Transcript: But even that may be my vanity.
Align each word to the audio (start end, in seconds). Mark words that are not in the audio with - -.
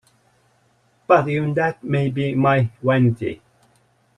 But 1.05 1.27
even 1.27 1.53
that 1.53 1.83
may 1.83 2.09
be 2.09 2.33
my 2.33 2.71
vanity. 2.81 3.39